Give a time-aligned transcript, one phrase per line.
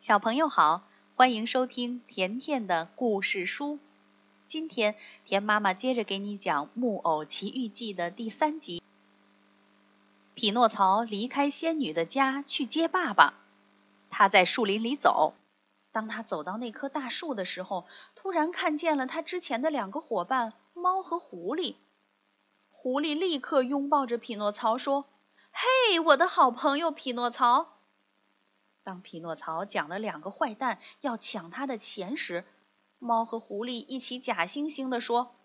[0.00, 0.84] 小朋友好，
[1.16, 3.80] 欢迎收听甜甜的故事书。
[4.46, 8.80] 今天甜妈妈接着给你讲《木偶奇遇记》的第三集。
[10.34, 13.34] 匹诺曹离开仙女的家去接爸爸，
[14.08, 15.34] 他在树林里走。
[15.90, 17.84] 当他走到那棵大树的时候，
[18.14, 21.74] 突然看见了他之前的两个伙伴猫和狐狸。
[22.70, 25.06] 狐狸立刻拥抱着匹诺曹说
[25.50, 27.74] ：“嘿，我的好朋友匹诺曹！”
[28.88, 32.46] 当匹诺曹讲了两个坏蛋要抢他的钱时，
[32.98, 35.36] 猫和狐狸一起假惺惺地说：“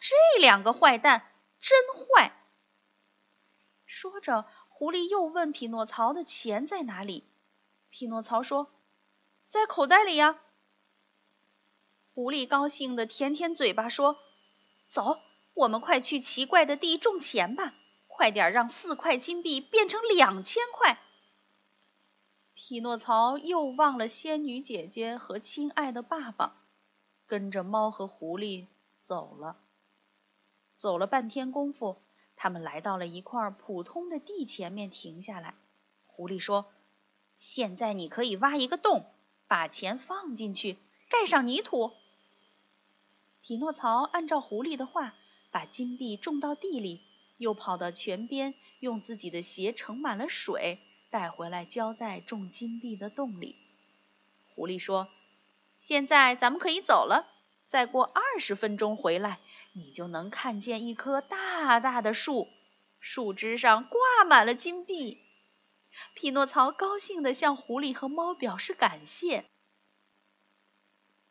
[0.00, 1.30] 这两个坏蛋
[1.60, 2.32] 真坏。”
[3.86, 7.22] 说着，狐狸又问匹诺曹的钱在哪里。
[7.88, 8.68] 匹诺曹说
[9.46, 10.40] ：“在口袋里呀。”
[12.14, 14.18] 狐狸高兴的舔舔嘴巴说
[14.90, 15.20] ：“走，
[15.54, 17.74] 我们快去奇怪的地种钱吧！
[18.08, 20.98] 快点让四块金币变成两千块。”
[22.68, 26.66] 匹诺曹又忘了仙女姐姐和亲爱的爸爸。
[27.26, 28.66] 跟着猫和狐狸
[29.00, 29.56] 走了，
[30.74, 31.96] 走了半天功夫，
[32.36, 35.54] 他们来到了一块普通的地前面停下来。
[36.04, 36.66] 狐狸说
[37.38, 39.06] ：“现在你可以挖一个洞，
[39.46, 40.76] 把钱放进去，
[41.08, 41.92] 盖上泥土。”
[43.40, 45.14] 匹诺曹按照狐狸的话，
[45.50, 47.00] 把金币种到地里，
[47.38, 53.56] 又跑到泉边，用自己的鞋盛满了水，带回来浇在种金币的洞里。
[54.54, 55.08] 狐狸说。
[55.80, 57.28] 现在咱们可以走了。
[57.68, 59.38] 再过二十分钟回来，
[59.74, 62.48] 你就能看见一棵大大的树，
[62.98, 65.22] 树枝上挂满了金币。
[66.14, 69.44] 匹诺曹高兴地向狐狸和猫表示感谢。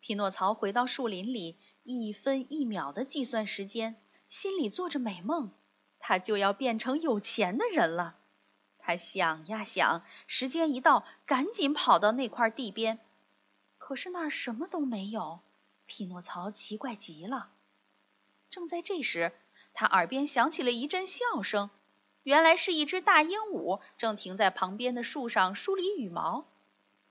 [0.00, 3.96] 匹诺曹回到树林里，一分一秒地计算时间，
[4.28, 5.52] 心里做着美梦，
[5.98, 8.18] 他就要变成有钱的人了。
[8.86, 12.98] 他想呀想，时间一到，赶紧跑到那块地边。
[13.78, 15.40] 可是那儿什么都没有，
[15.86, 17.48] 匹诺曹奇怪极了。
[18.50, 19.32] 正在这时，
[19.72, 21.70] 他耳边响起了一阵笑声，
[22.24, 26.44] 原来是一只大鹦鹉正停在旁边的树上梳理羽毛。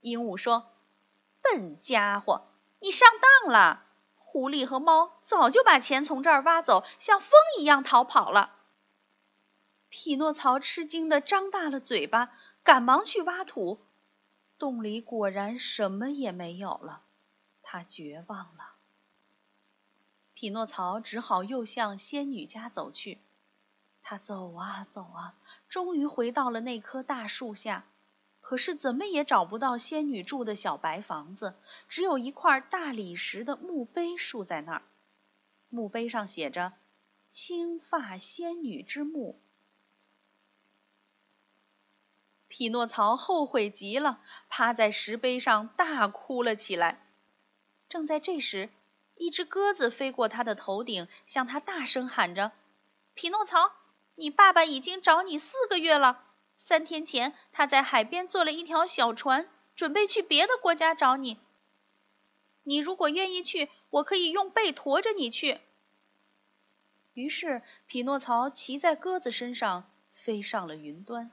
[0.00, 0.70] 鹦鹉说
[1.42, 2.46] ：“笨家伙，
[2.78, 3.08] 你上
[3.42, 3.82] 当了！
[4.14, 8.53] 狐狸和猫早就把钱从这儿挖走，像风一样逃跑了。”
[9.96, 12.32] 匹诺曹吃惊的张大了嘴巴，
[12.64, 13.78] 赶忙去挖土。
[14.58, 17.02] 洞里果然什么也没有了，
[17.62, 18.72] 他绝望了。
[20.32, 23.20] 匹诺曹只好又向仙女家走去。
[24.02, 25.36] 他走啊走啊，
[25.68, 27.86] 终于回到了那棵大树下。
[28.40, 31.54] 可是怎么也找不到仙女住的小白房子，
[31.88, 34.82] 只有一块大理石的墓碑竖在那儿。
[35.68, 36.72] 墓碑上写着
[37.30, 39.40] “青发仙女之墓”。
[42.56, 47.04] 匹诺曹后悔极了，趴在石碑上大哭了起来。
[47.88, 48.70] 正在这时，
[49.16, 52.52] 一只鸽子飞过他的头顶，向他大声喊着
[53.14, 53.72] ：“匹诺曹，
[54.14, 56.22] 你爸爸已经找你四个月了。
[56.56, 61.40] 三天前，他在海边做了一条小船，准备去别的国家找你。
[62.62, 65.58] 你如果愿意去，我可以用背驮着你去。”
[67.14, 71.32] 于是，匹诺曹骑在鸽子身上，飞上了云端。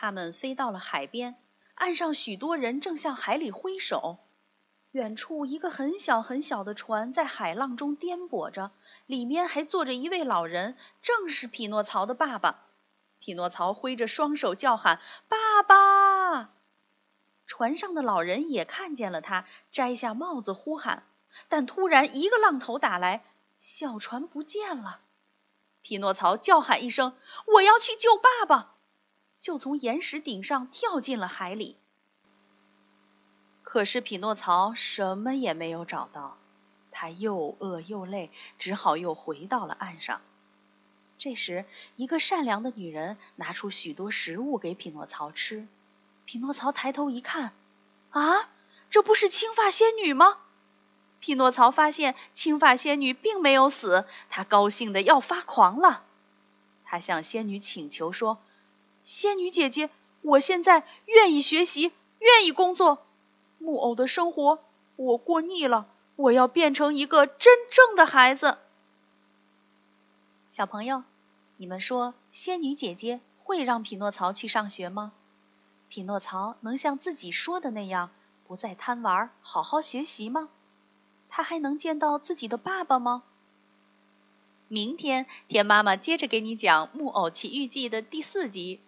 [0.00, 1.36] 他们飞到了海边，
[1.74, 4.16] 岸上许多人正向海里挥手。
[4.92, 8.70] 远处一个很小很小的船在海浪中颠簸着，
[9.04, 12.62] 里面还坐着一位老人，正是匹诺曹的爸爸。
[13.18, 16.54] 匹诺曹挥着双手叫喊：“爸爸！”
[17.46, 21.02] 船上的老人也看见了他，摘下帽子呼喊。
[21.50, 23.22] 但突然一个浪头打来，
[23.58, 25.00] 小船不见了。
[25.82, 27.14] 匹诺曹叫喊一声
[27.52, 28.76] ：“我要去救爸爸！”
[29.40, 31.76] 就从岩石顶上跳进了海里。
[33.62, 36.36] 可是匹诺曹什么也没有找到，
[36.90, 40.20] 他又饿又累，只好又回到了岸上。
[41.18, 41.64] 这时，
[41.96, 45.68] 一个善良的女人拿出许多食物给匹诺曹吃。
[46.24, 47.52] 匹诺曹抬头一看，
[48.10, 48.48] 啊，
[48.90, 50.38] 这不是青发仙女吗？
[51.20, 56.02] 匹诺曹发现青发仙女并没有死，他高兴的要发狂了。
[56.84, 58.38] 他向仙女请求说。
[59.02, 59.90] 仙女姐姐，
[60.22, 63.04] 我现在愿意学习，愿意工作。
[63.58, 64.58] 木偶的生活
[64.96, 65.86] 我过腻了，
[66.16, 68.58] 我要变成一个真正的孩子。
[70.50, 71.04] 小朋友，
[71.56, 75.12] 你们说仙女姐姐会让匹诺曹去上学吗？
[75.88, 78.10] 匹诺曹能像自己说的那样，
[78.46, 80.48] 不再贪玩，好好学习吗？
[81.28, 83.22] 他还能见到自己的爸爸吗？
[84.68, 88.80] 明天，田妈妈接着给你讲《木偶奇遇记》的第四集。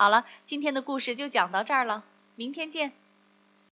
[0.00, 2.04] 好了，今天的故事就讲到这儿了，
[2.36, 2.92] 明天见。